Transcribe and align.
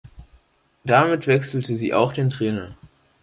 Damit 0.83 1.27
wechselte 1.27 1.77
sie 1.77 1.93
auch 1.93 2.11
den 2.11 2.31
Trainer. 2.31 2.75